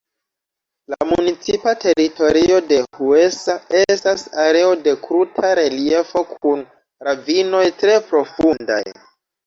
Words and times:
La 0.93 1.07
municipa 1.09 1.73
teritorio 1.83 2.57
de 2.71 2.79
Huesa 3.09 3.57
estas 3.83 4.25
areo 4.47 4.73
de 4.89 4.97
kruta 5.07 5.55
reliefo 5.63 6.27
kun 6.35 6.69
ravinoj 7.13 7.65
tre 7.85 8.05
profundaj. 8.13 8.85